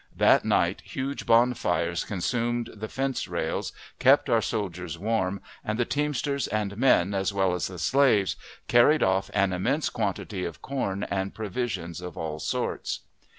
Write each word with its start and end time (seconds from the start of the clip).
That 0.17 0.43
night 0.43 0.81
huge 0.83 1.27
bonfires 1.27 2.03
consumed 2.05 2.71
the 2.73 2.87
fence 2.87 3.27
rails, 3.27 3.71
kept 3.99 4.31
our 4.31 4.41
soldiers 4.41 4.97
warm, 4.97 5.41
and 5.63 5.77
the 5.77 5.85
teamsters 5.85 6.47
and 6.47 6.75
men, 6.75 7.13
as 7.13 7.31
well 7.31 7.53
as 7.53 7.67
the 7.67 7.77
slaves, 7.77 8.35
carried 8.67 9.03
off 9.03 9.29
an 9.35 9.53
immense 9.53 9.91
quantity 9.91 10.43
of 10.43 10.59
corn 10.59 11.03
and 11.03 11.35
provisions 11.35 12.01
of 12.01 12.17
all 12.17 12.39
sorts. 12.39 13.01